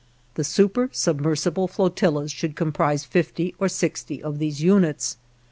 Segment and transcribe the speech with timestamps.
[0.33, 5.17] The supersubmersible flotillas should comprise fifty or sixty of these units.